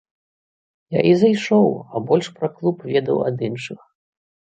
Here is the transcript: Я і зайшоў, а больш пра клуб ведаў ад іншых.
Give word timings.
Я 0.95 1.01
і 1.09 1.11
зайшоў, 1.25 1.69
а 1.79 1.95
больш 2.09 2.33
пра 2.41 2.53
клуб 2.59 2.77
ведаў 2.91 3.17
ад 3.31 3.37
іншых. 3.53 3.79